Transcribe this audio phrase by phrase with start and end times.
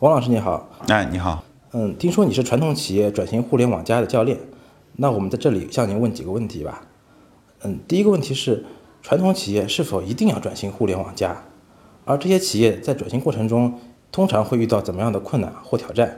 [0.00, 4.38] 王老师你好，哎，你好，嗯，听说你是传统企业转型互联网加的教练，
[4.94, 6.82] 那我们在这里向您问几个问题吧。
[7.64, 8.64] 嗯，第一个问题是，
[9.02, 11.36] 传统企业是否一定要转型互联网加？
[12.04, 13.76] 而这些企业在转型过程中，
[14.12, 16.16] 通常会遇到怎么样的困难或挑战？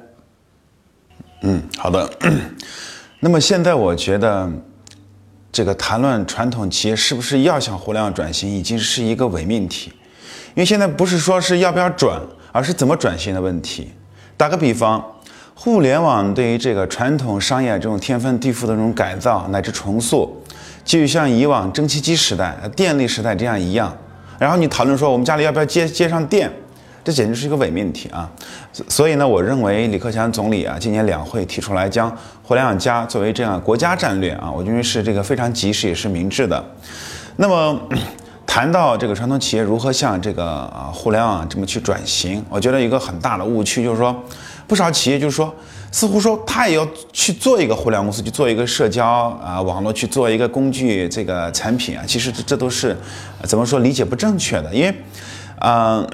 [1.41, 2.11] 嗯，好的。
[3.21, 4.53] 那么现在我觉得，
[5.51, 9.91] 这个谈论传统企业是不是要向互联网转型，已经是一个伪命题，
[10.49, 12.21] 因为现在不是说是要不要转。
[12.53, 13.93] 而是怎么转型的问题。
[14.37, 15.05] 打个比方，
[15.55, 20.43] 互联网对于这个传统商业这种天翻地覆的这种改造乃至重塑，
[20.85, 23.95] 就像以往蒸汽机时代、电力时代这样一样。
[24.39, 26.51] 然后你讨论说我们家里要不要接接上电，
[27.05, 28.31] 这简直是一个伪命题啊！
[28.89, 32.11] 所以呢，我认为李克强总理啊，今年两会提出来将
[32.43, 36.65] 互联网加作为这样国家战略啊，我认为是这个非常及时也是明智的。
[37.37, 37.79] 那么。
[38.53, 44.25] 谈到这个传统企业如何向这个啊互联网这么去转型，我觉得一个很大的误区就是说，
[44.67, 45.55] 不少企业就是说，
[45.93, 49.07] 似乎说他也要去做一个互联网公司，去做一个社交
[49.41, 52.97] 啊网络，去做一个工具这个产品啊，其实这这都是
[53.45, 54.93] 怎么说理解不正确的，因为，
[55.61, 56.05] 嗯，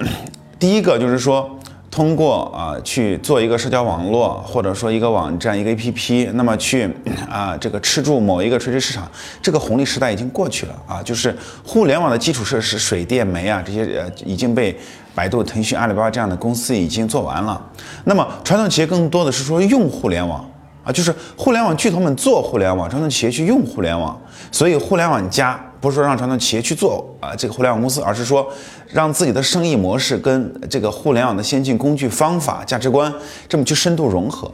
[0.59, 1.56] 第一个就是说。
[1.97, 6.87] 通过啊去做一个社交网络，或者说一个网站、一个 APP，那么去
[7.27, 9.09] 啊这个吃住某一个垂直市场，
[9.41, 14.77] 这个红利时代已经过去了啊，就是互联网的基础设施，水电煤啊这些呃已经被
[15.15, 17.59] 百度、腾讯、阿里巴巴这样的公司已经做完了。
[18.03, 20.47] 那么传统企业更多的是说用互联网
[20.83, 24.15] 啊，就是互联网巨头们做互联网，传统企业去用互联网，
[24.51, 25.59] 所以互联网加。
[25.79, 28.51] 不是说让传统企业去做啊这个互联网公司，而是说
[28.87, 33.13] 让自己的生意模式跟这个互联网的先进工具、方法、价值观
[33.47, 34.51] 这么去深度融合。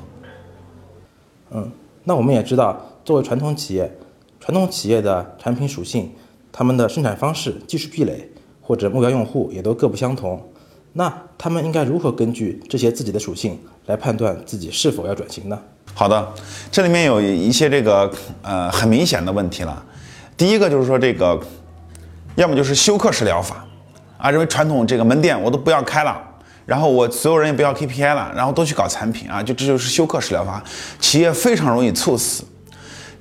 [1.52, 1.72] 嗯，
[2.04, 3.92] 那我们也知道，作为传统企业，
[4.40, 6.12] 传统企业的产品属性、
[6.52, 8.30] 他们的生产方式、技术壁垒
[8.62, 10.42] 或者目标用户也都各不相同。
[10.94, 15.60] 那他们应该如何根据这些自己的属性来判断自己是否要转型呢？
[15.96, 16.34] 好的，
[16.72, 18.12] 这里面有一些这个
[18.42, 19.84] 呃很明显的问题了。
[20.36, 21.40] 第一个就是说这个，
[22.36, 23.64] 要么就是休克式疗法，
[24.18, 26.20] 啊，认为传统这个门店我都不要开了，
[26.66, 30.64] 然后我所有人也不要 KPI 了，然后都去搞产品啊，就这就是休克式疗法，
[31.00, 32.44] 企业非常容易猝死。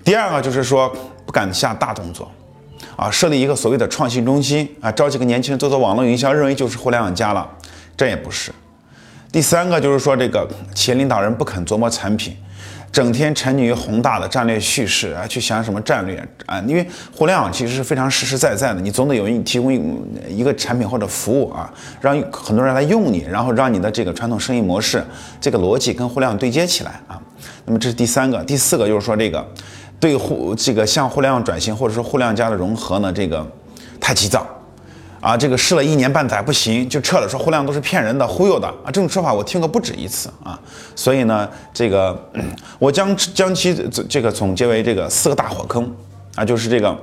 [0.02, 0.90] 第二个就是说
[1.26, 2.30] 不敢下大动作，
[2.96, 7.48] 啊，设立一个所谓的创新中心啊，招几个年轻人做做网络营销，认为就是互联网加了，
[7.96, 8.50] 这也不是。
[9.30, 12.36] 第三个就是说这个企业领导人不肯琢磨产品。
[12.92, 16.62] 整天沉溺于宏大的战略叙事啊，去想什么战略啊？
[16.66, 16.86] 因为
[17.16, 19.72] 互联网其实是非常实实在在的，你总得有你提供
[20.28, 25.02] 一个产品或者服务啊，让很多人来用你，然后让你的这个传统生意模式
[25.40, 27.18] 这个逻辑跟互联网对接起来啊。
[27.64, 29.42] 那么这是第三个，第四个就是说这个
[29.98, 33.50] 对互这个向互联网转型或者说互联网加的融合呢，这个
[33.98, 34.46] 太急躁。
[35.22, 40.58] 啊，这个试了一年半载不行就撤了，说互联网都是骗人的、忽悠的啊，这种说法我听过不止一次啊。
[40.96, 42.20] 所以呢，这个
[42.80, 43.72] 我将将其
[44.08, 45.88] 这个总结为这个四个大火坑
[46.34, 46.94] 啊，就是这个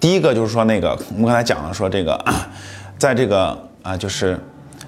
[0.00, 2.18] 第一个就是说那个我们刚才讲了说这个，
[2.98, 4.40] 在这个啊就是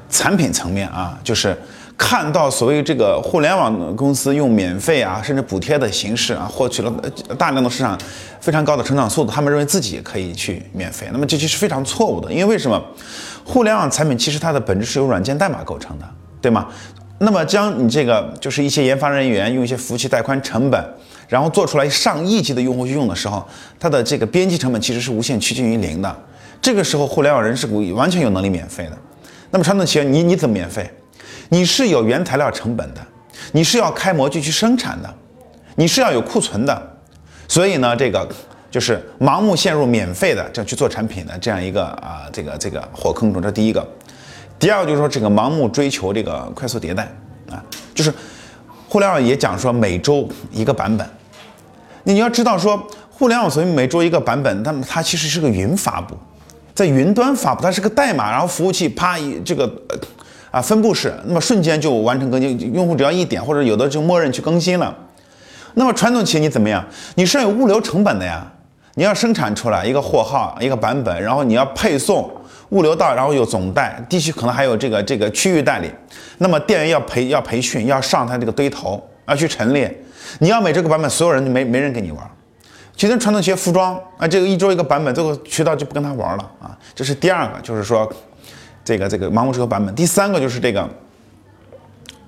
[0.09, 1.57] 产品层面啊，就是。
[2.05, 6.93] 看到所谓这个互联网公司用免费啊，甚至补贴的形式啊，获取了
[7.39, 7.97] 大量的市场
[8.41, 12.83] 非常高的成长速度，他们认为自己可以去免费，那么这其实非常错误的，因为为什么？
[13.45, 16.05] 互联网产品其实它的本质是由软件代码构成的，
[16.41, 16.67] 对吗？
[17.19, 20.85] 那么将你这个就是一些研发人员用一些服务器带宽成本，
[21.29, 23.47] 然后做出来上亿级的用户去用的时候，
[23.79, 26.15] 它的这个边际成本其实是无限趋近于零的。
[26.61, 28.99] 这个时候互联网人是完全有能力免费的。
[29.53, 30.91] 那么传统企业你你怎么免费？
[31.49, 33.01] 你是有原材料成本的，
[33.53, 35.15] 你是要开模具去生产的，
[35.77, 36.97] 你是要有库存的，
[37.47, 38.27] 所以呢，这个
[38.71, 43.87] 就是盲目陷入免费的这样去做产品的这样一个啊，这个这个火坑中，这第一个。
[44.59, 47.13] 第二个就是说这个盲目追求这个快速迭代
[47.51, 47.63] 啊，
[47.95, 48.11] 就是
[48.89, 51.07] 互联网也讲说每周一个版本，
[52.05, 56.17] 你要知道说互联网所以每周一个版本，那么它其实是个云发布，
[56.75, 59.71] 在云端发布，它是个代码，然后服务器啪一这个。
[60.53, 64.95] 啊，分布式，那么瞬间就完成更新，用户只要一点，或者有的就默认去更新了。
[65.75, 66.85] 那么传统企业你怎么样？
[67.15, 68.47] 你是要有物流成本的呀，
[68.97, 72.31] 你要生产出来一个货号一个版本，然后你要配送
[72.69, 75.91] 物流到，然后有总代，地区可能还有这个这个区域代理。
[76.37, 80.05] 那么店员要培要培训，要上他这个堆头，要去陈列。
[80.41, 82.31] 你要每这个版本，所有人没没人跟你玩。
[82.95, 86.77] 其实传统企业服装啊，这个一周一个版本，这个渠道就不跟他玩了啊。
[86.95, 88.07] 这是第二个，就是说。
[88.85, 90.89] 这个这个盲目追求版本，第三个就是这个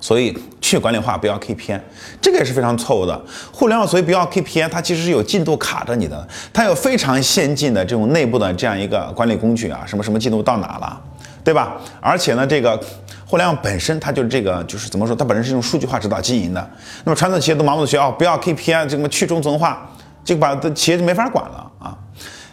[0.00, 1.80] 所以去管理化，不要 KPI，
[2.20, 3.18] 这个也是非常错误的。
[3.52, 11.00] 互联网所以不要 KPI，它其实是有进度卡着你的，它有非常先进的这种内部的这样一个管理工具啊，什么什么进度到哪了，
[11.42, 11.80] 对吧？
[12.00, 12.78] 而且呢，这个
[13.26, 16.70] 互联网本身它就是这个就是怎么说，它本身是用数据化指导经营的。
[17.04, 19.90] 那么传统企业都盲目的学哦，不要 KPI，这个去中层化，
[20.22, 21.96] 就把的企业就没法管了啊。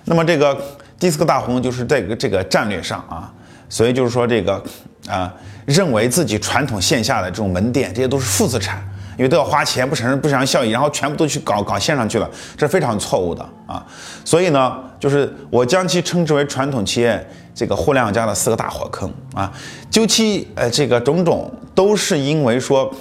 [0.05, 0.57] 那么这个
[0.97, 3.31] 第四个大红就是这个这个战略上啊，
[3.71, 4.61] 所以就是说这个
[5.07, 5.33] 啊，
[5.65, 8.85] 认为自己传统线下的这种门店这些都是负资产，
[9.17, 13.83] 因为都要花钱，不产生不产生效益，然后全部都去搞搞线上去了，这是非常错误的啊。
[14.25, 17.25] 所以呢，就是我将其称之为传统企业
[17.55, 19.49] 这个互联网加的四个大火坑啊。
[19.89, 22.93] 究其呃这个种种，都是因为说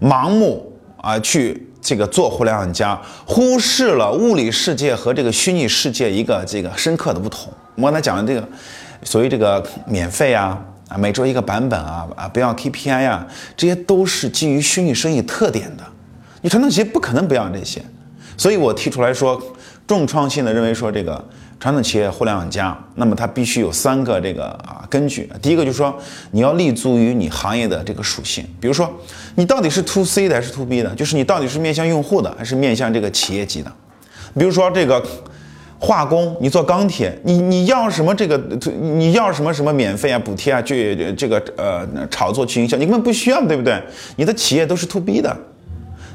[0.00, 1.62] 盲目啊去。
[1.78, 7.48] 这个做互联网加，忽视了物理世界和这个虚拟世界一个这个深刻的不同。
[7.76, 8.48] 我刚才讲的这个，
[9.06, 13.26] 所谓这个免费啊啊，每周一个版本啊啊，不要 KPI 啊，
[13.56, 15.84] 这些都是基于虚拟生意特点的。
[16.42, 17.80] 你传统企业不可能不要这些，
[18.36, 19.40] 所以我提出来说，
[19.86, 21.24] 重创新的认为说这个。
[21.58, 25.28] 传统企业互联网加，那么它必须有三个这个啊根据。
[25.40, 25.98] 第一个就是说，
[26.30, 28.92] 你要立足于你行业的这个属性，比如说
[29.36, 33.72] 你到底是 to C 的还是 to B 的，就是你到底是面向用户的还是面向这个企业级的。
[34.38, 35.02] 比如说这个
[35.78, 38.36] 化工，你做钢铁，你你要什么这个，
[38.80, 43.80] 你要什么什么免费啊、补贴啊，去这个呃炒作去营销，你根本不需要，对不对？
[44.16, 45.36] 你的企业都是 to B 的。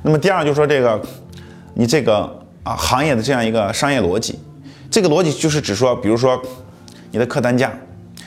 [0.03, 0.99] 那么第二就是说这个
[1.75, 2.21] 你这个
[2.63, 4.39] 啊行业的这样一个商业逻辑。
[4.89, 6.37] 这个逻辑就是指说，比如说，
[7.11, 7.71] 你的客单价、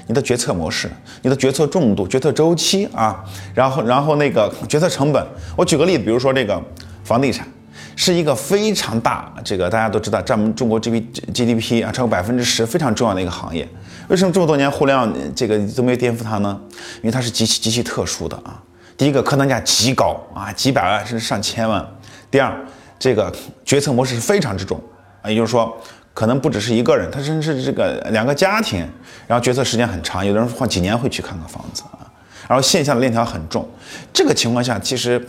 [0.07, 0.91] 你的决策模式、
[1.21, 3.23] 你的决策重度、决策周期啊，
[3.55, 5.23] 然后然后那个决策成本。
[5.57, 6.59] 我举个例子，比如说这个
[7.03, 7.47] 房地产
[7.96, 11.00] 是一个非常大，这个大家都知道占我们中国 G P
[11.32, 13.69] G D P 啊超过百分之十，非常重要的一个行业。
[14.08, 16.61] 为什么这么多年互联网这个都没有颠覆它呢？
[16.96, 18.61] 因为它是极其极其特殊的啊。
[18.96, 21.85] 第一个，客单价极高啊，几百万甚至上千万。
[22.31, 22.55] 第二，
[22.99, 23.32] 这个
[23.64, 24.81] 决策模式是非常之重
[25.23, 25.76] 啊，也就是说。
[26.12, 28.88] 可能不只是一个人，他甚至这个两个家庭，
[29.26, 32.06] 然后决策时间很长，有的人换几年会去看看房子啊。
[32.47, 33.69] 然后线下的链条很重，
[34.12, 35.20] 这个情况下，其实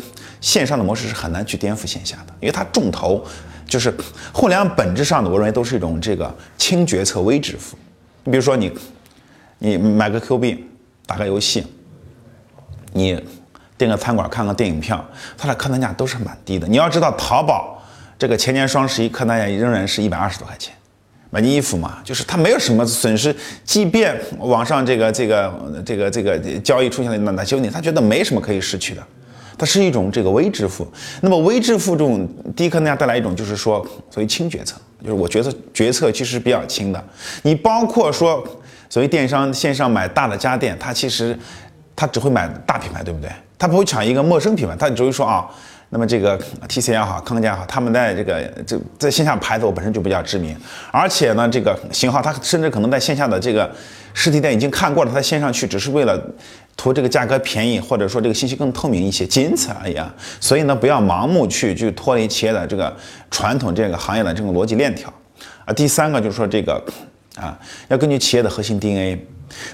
[0.41, 3.25] 线上的模式是很难去颠覆线下的，因为它重头
[3.67, 3.93] 就是
[4.31, 7.77] 互联网本质上的，我认为都是一种这个轻决策微支付。
[8.23, 8.71] 你比如说你，
[9.59, 10.67] 你买个 Q 币，
[11.05, 11.65] 打个游戏，
[12.93, 13.21] 你
[13.77, 15.03] 订个餐馆看个电影票，
[15.37, 16.67] 它的客单价都是蛮低的。
[16.67, 17.73] 你要知道淘宝。
[18.17, 20.73] 这个前年双十一客单价仍然是一百二十多块钱，
[21.31, 23.35] 买件衣服嘛，就是它没有什么损失。
[23.65, 29.05] 即便网上这个这个这个这个交易出现了哪哪些问题，他觉得没什么可以失去的。
[29.57, 30.88] 它是一种这个微支付。
[31.22, 37.04] 那么微支付这种低客单价带来一种就是说，所谓轻决策，就是我决策决策其实比较轻的。
[37.44, 38.46] 你包括说，
[38.90, 41.38] 所谓电商线上买大的家电，它其实
[41.96, 43.30] 它只会买大品牌，对不对？
[43.57, 45.48] 它不会抢一个陌生品牌，它只会说啊。
[45.90, 46.38] 那么这个
[46.68, 50.57] T C 也好，康佳也好，他们在这个这在线下牌子我本身就比较知名，
[50.92, 53.72] 而且呢，这个型号它甚至可能在线下的这个
[54.12, 56.19] 实体店已经看过了，它线上去只是为了
[56.77, 60.13] 图这个价格便宜，或者说这个信息更透明一些，仅此而已啊。
[60.39, 62.95] 所以呢，不要盲目去去脱离企业的这个
[63.31, 65.12] 传统这个行业的这种逻辑链条
[65.66, 65.74] 啊。
[65.74, 66.83] 第三个就是说这个
[67.36, 67.57] 啊，
[67.88, 69.19] 要根据企业的核心 DNA，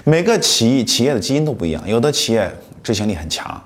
[0.04, 2.50] 每个企业企业的基因都不一样，有的企业
[2.82, 3.62] 执行力很强，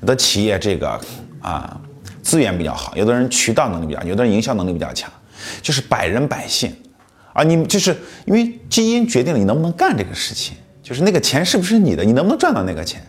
[0.00, 1.00] 有的企业这个
[1.40, 1.80] 啊。
[2.22, 5.10] 资源比较好，有的人渠道能力比较，有的人营销能力比较强，
[5.62, 6.70] 就是百人百姓，
[7.32, 7.96] 啊，你就是
[8.26, 13.04] 因为基因决定了你能不能干这个事情，就是那个钱是不是你的，你能不能赚到那个钱，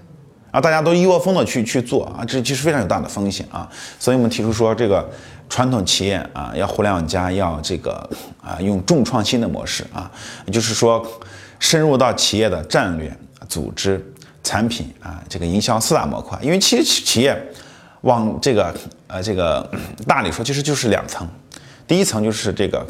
[0.51, 3.69] 啊，大家都一窝蜂的去去做啊，这其实非常有大的风险啊，
[3.99, 5.09] 所以我们提出说这个
[5.49, 8.09] 传统企业啊要互联网加，要这个
[8.41, 10.11] 啊用重创新的模式啊，
[10.45, 11.05] 也就是说
[11.59, 13.15] 深入到企业的战略、
[13.47, 14.03] 组织、
[14.43, 17.37] 产品啊这个营销四大模块，因为其实企业。
[18.01, 19.69] 往这个呃这个
[20.07, 21.27] 大里说，其实就是两层，
[21.85, 22.83] 第一层就是这个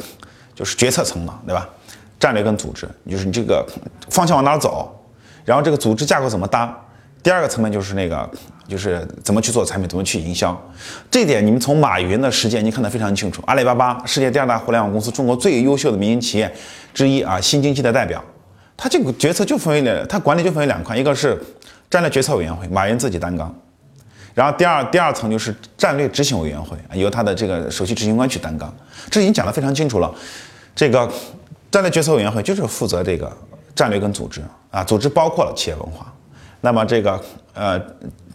[0.55, 1.67] 就是决策层嘛，对吧？
[2.21, 3.65] 战略跟组织，就是你这个
[4.09, 4.95] 方向往哪走，
[5.43, 6.73] 然后这个组织架构怎么搭。
[7.23, 8.29] 第二个层面就是那个
[8.67, 10.55] 就是怎么去做产品，怎么去营销。
[11.09, 13.43] 这点你们从马云的实践，你看得非常清楚。
[13.47, 16.51] 阿里巴巴世界第二大互联网公司，中国最优秀的民营企业
[16.93, 18.23] 之一啊，新经济的代表。
[18.77, 21.39] 他这个决策就分为两，他管理就分为两块，一个是
[21.89, 23.53] 战略决策委员会，马云自己担纲。
[24.33, 28.73] 然后第二第二层就是战略执行委员会，由他的这个首席执行官去担纲。
[29.09, 30.11] 这已经讲得非常清楚了。
[30.73, 31.07] 这个
[31.71, 33.31] 战略决策委员会就是负责这个
[33.73, 36.13] 战略跟组织啊，组织包括了企业文化。
[36.63, 37.19] 那么这个
[37.55, 37.81] 呃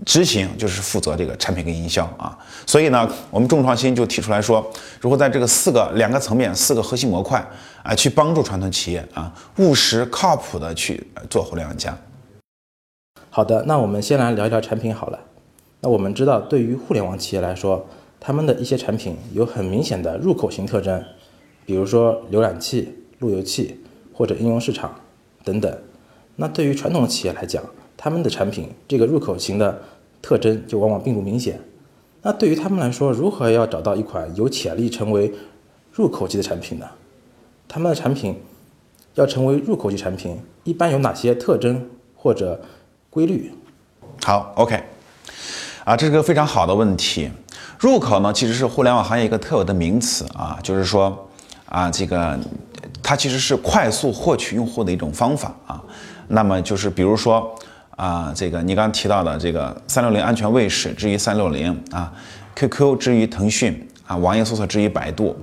[0.05, 2.37] 执行就是负责这个产品跟营销啊。
[2.67, 4.67] 所以呢，我们众创新就提出来说，
[5.01, 7.47] 如何在这个四个两个层面、四个核心模块
[7.85, 11.97] 啊，去帮助传统企业啊，务实靠谱的去做互联网加。
[13.31, 15.21] 好的，那我们先来聊一聊产品好了。
[15.83, 17.87] 那我们知道，对于互联网企业来说，
[18.19, 21.05] 他们的一些产品有很明显的入口型特征，
[21.65, 23.81] 比如说浏览器、路由器
[24.13, 24.95] 或者应用市场
[25.45, 25.79] 等等。
[26.37, 27.63] 那对于传统企业来讲，
[27.97, 29.83] 他们的产品这个入口型的
[30.21, 31.61] 特征就往往并不明显。
[32.23, 35.33] 那对于他们来说，如何要找到一款有潜力成为
[35.93, 36.87] 入口级的产品呢？
[37.69, 38.41] 他们的产品
[39.15, 42.61] 要成为入口级产品，一般有哪些特征或者
[43.09, 43.53] 规律？
[44.25, 44.83] 好，OK，
[45.85, 47.31] 啊，这是个非常好的问题。
[47.79, 51.29] 入口呢，其实是互联网行业一个特有的名词啊，就是说
[51.67, 52.39] 啊，这个
[53.07, 55.81] 它其实是快速获取用户的一种方法啊。
[56.27, 57.55] 那么就是比如说。
[57.97, 62.13] 啊，这个你刚刚提到的这个三六零安全卫士之于三六零啊
[62.55, 65.35] ，QQ 之于腾讯啊，网页搜索之于百度，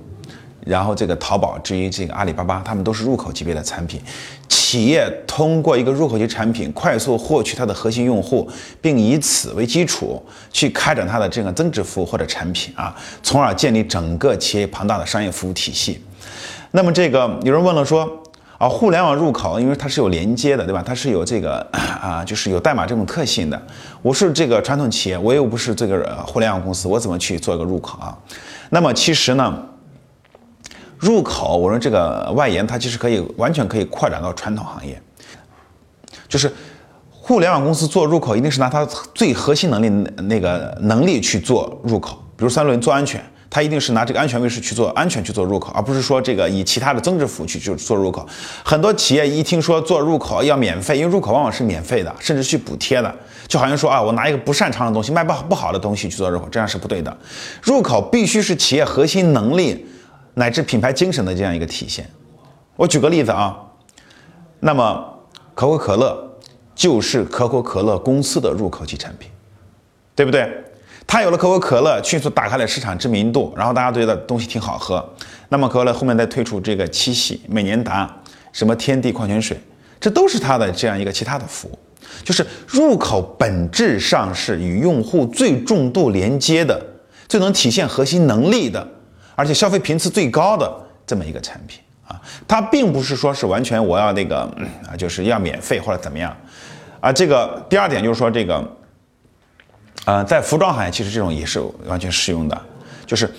[0.64, 4.00] 然后这个淘宝之于这个阿里巴巴，他们都是入口级别的产品。
[4.48, 8.48] 企业通过一个入口级产品快速获取它的核心用户，
[8.80, 16.00] 并以此为基础去开展它的这个增值服务或者产品啊，从而建立整个企业庞大的商业服务体系。
[16.74, 18.20] 那么这个有人问了说。
[18.56, 20.80] 啊，互联网入口，因为它是有连接的，对吧？
[20.80, 21.58] 它是有这个
[22.00, 23.60] 啊，就是有代码这种特性的。
[24.00, 28.16] 我是这个传统企业，我又不是这个互联网公司，我怎么去做一个入口啊？
[28.70, 29.52] 那么其实呢，
[30.96, 35.02] 入口，我说这个外延，它其实可以完全可以扩展到传统行业。
[36.28, 36.50] 就是
[37.10, 39.88] 互联网公司做入口，一定是拿它最核心能力
[40.22, 43.20] 那个能力去做入口，比如三六零做安全。
[43.54, 48.28] 它一定是拿这个安全卫士去做安全去做入口，而不是说这个以其他的增值服务去就做入口。
[48.64, 53.14] 很多企业一听说做入口要免费，因为入口往往是免费的，甚至去补贴的，
[53.46, 57.16] 就好像说啊，我拿一个不擅长的东西卖不好不好的东西去做入口，这样是不对的。
[57.62, 59.86] 入口必须是企业核心能力
[60.34, 62.04] 乃至品牌精神的这样一个体现。
[62.74, 63.56] 我举个例子啊，
[64.58, 65.16] 那么
[65.54, 66.28] 可口可乐
[66.74, 69.30] 就是可口可乐公司的入口级产品，
[70.16, 70.52] 对不对？
[71.06, 75.06] 它有了可口可乐，迅速打开了市场知名度，然后大家都觉得东西挺好喝。
[75.48, 78.12] 那么可口可乐后面再推出这个七喜、美年达、
[78.52, 79.56] 什么天地矿泉水，
[80.00, 81.78] 这都是它的这样一个其他的服务。
[82.24, 86.84] 就是入口本质上是与用户最重度连接的、
[87.28, 88.84] 最能体现核心能力的，
[89.36, 90.72] 而且消费频次最高的
[91.06, 92.20] 这么一个产品啊。
[92.48, 94.40] 它并不是说是完全我要那个
[94.90, 96.36] 啊，就是要免费或者怎么样
[96.98, 97.12] 啊。
[97.12, 98.66] 这个第二点就是说这个。
[100.04, 102.60] 呃，在服装行业，其实这种也是完全适用的，
[103.06, 103.30] 就是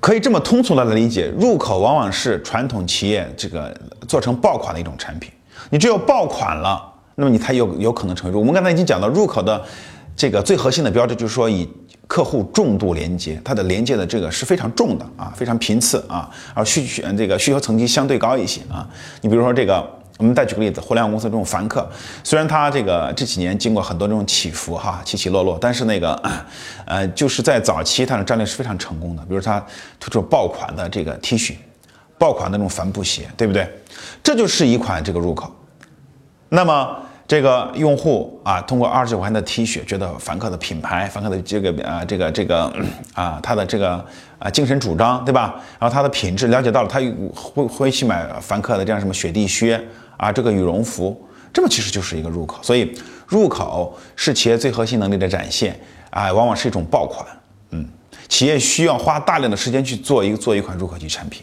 [0.00, 3.76] 可以这么通俗的来理解，入口往往是传统企业这个
[4.08, 5.30] 做成爆款的一种产品。
[5.68, 6.82] 你只有爆款了，
[7.16, 8.38] 那么你才有有可能成为。
[8.38, 9.62] 我们刚才已经讲到，入口的
[10.16, 11.68] 这个最核心的标志就是说以
[12.06, 18.88] 客户重度连接，它的连接的这个是非常重的啊，非常频次啊，而需求这个需求层级相对高一些啊。
[19.20, 19.95] 你比如说这个。
[20.18, 21.88] 我们再举个例子，互联网公司这种凡客，
[22.24, 26.14] 虽然它这个这几年经过很多这种起伏哈，起起落落，但是那个，
[26.86, 29.22] 呃，就是在早期它的战略是非常成功的。
[29.24, 29.64] 比如它
[30.00, 31.54] 推出爆款的这个 T 恤，
[32.18, 33.68] 爆款的那种帆布鞋，对不对？
[34.22, 35.54] 这就是一款这个入口。
[36.48, 37.02] 那么。
[37.28, 42.72] 这个用户啊，通过二十九块钱的 T 恤，觉得凡客的品牌、凡客的这个啊，这个这个
[43.14, 44.04] 啊，他的这个
[44.38, 45.60] 啊精神主张，对吧？
[45.80, 47.00] 然后他的品质了解到了，他
[47.34, 49.84] 会会去买凡客的这样什么雪地靴
[50.16, 51.20] 啊，这个羽绒服，
[51.52, 52.62] 这么其实就是一个入口。
[52.62, 55.76] 所以入口是企业最核心能力的展现
[56.10, 57.26] 啊，往往是一种爆款。
[57.70, 57.84] 嗯，
[58.28, 61.42] 企业需要花大量的时间去做一个做一款入口级产品。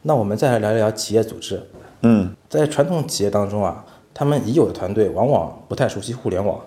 [0.00, 1.62] 那我们再来聊一聊企业组织。
[2.06, 3.82] 嗯，在传统企业当中啊，
[4.12, 6.60] 他们已有的团队往往不太熟悉互联网。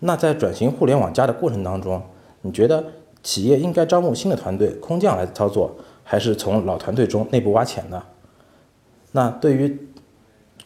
[0.00, 2.02] 那在转型互联网加的过程当中，
[2.42, 2.84] 你觉得
[3.22, 8.02] 企业应该招募新的团队空降来操作，还是从老团队中内部挖潜呢？
[9.12, 9.74] 那对于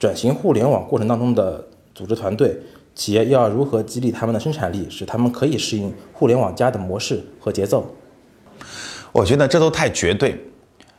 [0.01, 2.59] 转型互联网过程当中的组织团队，
[2.97, 7.87] 企业要如何激励他们的生产力，使他们可以适应互联网加的模式和节奏？
[9.13, 10.37] 我觉得这都太绝对，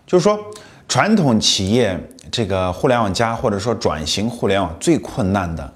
[0.07, 0.39] 就是说
[0.87, 1.99] 传统企业。
[2.31, 5.73] 这个互联网加或者说转型互联网最困难的，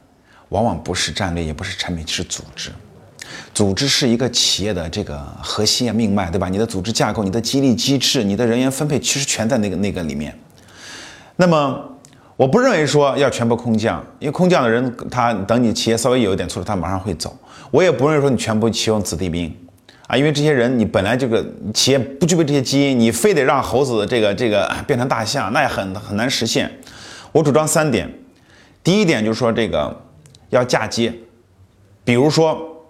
[0.50, 2.72] 往往不是战略，也不是产品，是组织。
[3.54, 6.50] 组织是一个企业的这个核心啊命脉，对吧？
[6.50, 10.38] 你的组织架构、你的激励机制、你的人员分配，其实全在那个那个里面。
[11.38, 11.80] 那么，
[12.36, 17.36] 我不认为说要全部空降，因为空降的人，他等你企业稍微有一点挫折，他马上会走。
[17.72, 19.56] 我也不认为说你全部启用子弟兵。
[20.08, 26.70] 啊，因为这些人你本来这个企业不具备这些基因，你非得让猴子这个这个变成大象，那也很很难实现。
[27.32, 28.12] 我主张三点，
[28.84, 30.02] 第一点就是说这个
[30.50, 31.14] 要嫁接，
[32.04, 32.86] 比如说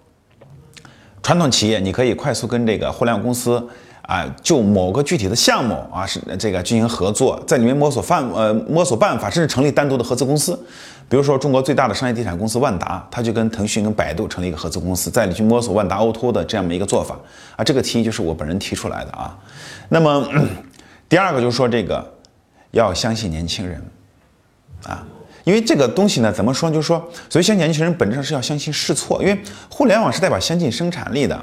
[1.22, 3.66] 传统企业你可以快速跟这个互联网公司
[4.06, 10.58] 啊，就某个具体的项目啊，是这个进行合作，在里面摸索范呃摸索办法，甚至成立单独的合资公司。
[11.08, 17.16] 比如说，中国最大的商业地产公司万达，它就跟腾讯、跟百度成立一个合资公司，在里去摸索万达 O2O 的这样的一个做法
[17.56, 17.64] 啊。
[17.64, 19.38] 这个提议就是我本人提出来的啊。
[19.88, 20.26] 那么
[21.08, 22.04] 第二个就是说，这个
[22.70, 23.82] 要相信年轻人
[24.84, 25.06] 啊。
[25.44, 26.70] 因为这个东西呢，怎么说？
[26.70, 29.22] 就是说，所以相信年轻人本质上是要相信试错。
[29.22, 31.38] 因为互联网是代表先进生产力的，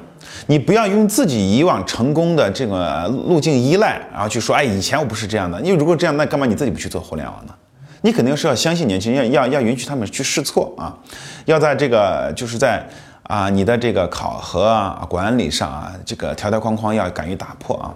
[0.47, 5.61] 你不要用自己以往成功的这个路径依赖，然后去说，哎，以前我不是这样的。
[5.61, 7.53] 因为如果这样，那干嘛你自己不去做互联网呢？
[8.01, 10.97] 你肯定是要相信年轻人，要要要允许他们去试错啊，
[11.45, 12.83] 要在这个就是在
[13.21, 17.93] 啊你的这个考核啊管理上啊这个条条框框要敢于打破啊。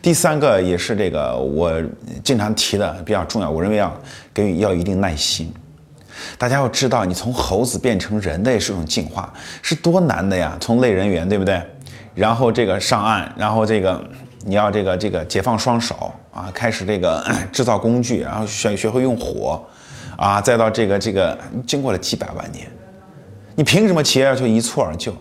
[0.00, 1.72] 第三个也是这个我
[2.22, 3.92] 经常提的比较重要，我认为要
[4.32, 5.52] 给予要一定耐心。
[6.38, 10.56] 大家要知道，你从猴子变成人类是一种进化，是多难的呀！
[10.58, 11.62] 从类人猿，对不对？
[12.14, 14.02] 然后这个上岸，然后这个
[14.44, 19.62] 你要这个这个解放双手啊，开始这个 制造工具，然后学学会用火
[20.16, 22.66] 啊，再到这个这个，经过了几百万年，
[23.54, 25.14] 你凭什么企业要求一蹴而就？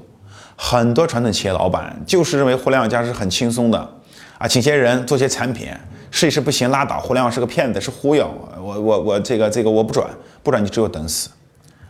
[0.55, 3.94] 很多传统企业老板就是认为互联网加是很轻松的。
[4.37, 5.69] 啊，请些人做些产品，
[6.11, 6.99] 试一试不行拉倒。
[6.99, 8.29] 互联网是个骗子，是忽悠。
[8.57, 10.09] 我我我这个这个我不转，
[10.43, 11.29] 不转你只有等死。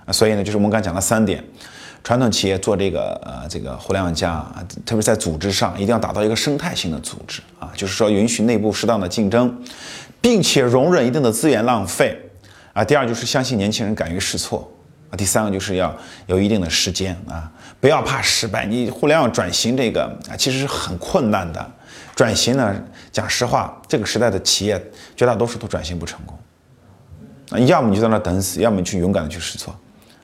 [0.05, 1.43] 啊，所以呢，就是我们刚讲了三点，
[2.03, 4.45] 传统企业做这个呃这个互联网加，
[4.85, 9.51] 特别在组织上一定要打造一个生态性的组织啊，就是说允许内部适当的竞争，
[10.21, 12.15] 并且容忍一定的资源浪费。
[12.73, 14.71] 啊，第二就是相信年轻人敢于试错。
[15.09, 15.95] 啊，第三个就是要
[16.27, 17.49] 有一定的时间啊，
[17.79, 18.65] 不要怕失败。
[18.65, 21.71] 你互联网转型这个啊，其实是很困难的。
[22.15, 22.73] 转型呢，
[23.11, 24.81] 讲实话，这个时代的企业
[25.17, 26.39] 绝大多数都转型不成功。
[27.49, 29.75] 啊，要么你就在那等死，要么你去勇敢的去试错，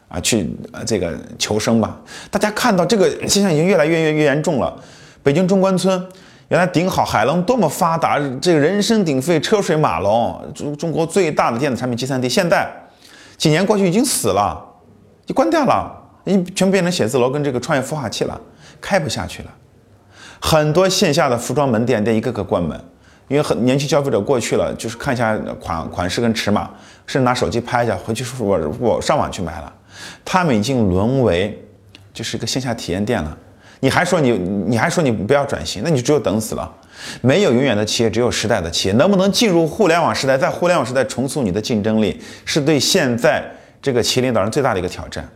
[0.08, 2.00] 啊，去呃这个求生吧。
[2.32, 4.74] 大家看到这个现象已经越来越越越严重了。
[5.22, 6.02] 北京中关村
[6.48, 12.72] 原来顶好海龙多么发达，这个人声鼎沸，车水马龙，中中国最大的电子产品集散地，现在
[13.38, 14.60] 几年过去已经死了，
[15.26, 15.94] 就关掉了，
[16.24, 18.40] 已经全变成写字楼跟这个创业孵化器了，
[18.80, 19.52] 开不下去了。
[20.42, 22.78] 很多线下的服装门店得一个个关门，
[23.28, 26.70] 因为很年轻消费者过去了，就是看一下款款式跟尺码，
[27.06, 29.72] 甚至拿手机拍一下，回去我我上网去买了。
[30.26, 31.58] 他们已经沦为
[32.14, 33.38] 就是一个线下体验店了。
[33.80, 36.72] 你还说你你还说你不要转型，那你就只有等死了。
[37.22, 38.94] 没有永远的企业，只有时代的企业。
[38.96, 43.44] 能不能进入互联网时代，在互联网时代重塑你的竞争力，是对现在
[43.82, 45.28] 这个企业领导人最大的一个挑战。